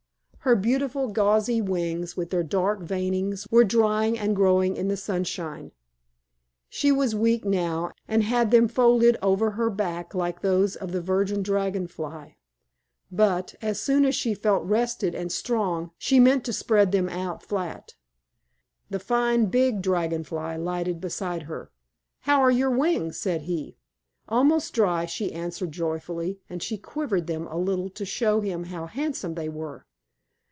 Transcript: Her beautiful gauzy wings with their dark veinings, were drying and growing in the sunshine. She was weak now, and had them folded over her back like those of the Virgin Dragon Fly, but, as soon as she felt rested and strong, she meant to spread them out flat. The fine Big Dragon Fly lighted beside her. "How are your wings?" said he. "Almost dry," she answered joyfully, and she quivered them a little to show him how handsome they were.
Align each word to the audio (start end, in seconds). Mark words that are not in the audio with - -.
Her 0.43 0.55
beautiful 0.55 1.07
gauzy 1.09 1.61
wings 1.61 2.17
with 2.17 2.31
their 2.31 2.41
dark 2.41 2.79
veinings, 2.79 3.45
were 3.51 3.63
drying 3.63 4.17
and 4.17 4.35
growing 4.35 4.75
in 4.75 4.87
the 4.87 4.97
sunshine. 4.97 5.71
She 6.67 6.91
was 6.91 7.13
weak 7.13 7.45
now, 7.45 7.91
and 8.07 8.23
had 8.23 8.49
them 8.49 8.67
folded 8.67 9.17
over 9.21 9.51
her 9.51 9.69
back 9.69 10.15
like 10.15 10.41
those 10.41 10.75
of 10.75 10.93
the 10.93 10.99
Virgin 11.01 11.43
Dragon 11.43 11.85
Fly, 11.85 12.37
but, 13.11 13.53
as 13.61 13.79
soon 13.79 14.03
as 14.03 14.15
she 14.15 14.33
felt 14.33 14.63
rested 14.65 15.13
and 15.13 15.31
strong, 15.31 15.91
she 15.99 16.19
meant 16.19 16.43
to 16.45 16.53
spread 16.53 16.91
them 16.91 17.07
out 17.07 17.43
flat. 17.43 17.93
The 18.89 18.97
fine 18.99 19.45
Big 19.45 19.79
Dragon 19.83 20.23
Fly 20.23 20.55
lighted 20.55 20.99
beside 20.99 21.43
her. 21.43 21.69
"How 22.21 22.41
are 22.41 22.49
your 22.51 22.71
wings?" 22.71 23.15
said 23.15 23.41
he. 23.43 23.77
"Almost 24.27 24.73
dry," 24.73 25.05
she 25.05 25.33
answered 25.33 25.71
joyfully, 25.71 26.39
and 26.49 26.63
she 26.63 26.79
quivered 26.79 27.27
them 27.27 27.45
a 27.45 27.57
little 27.59 27.89
to 27.91 28.05
show 28.05 28.41
him 28.41 28.63
how 28.65 28.87
handsome 28.87 29.35
they 29.35 29.47
were. 29.47 29.85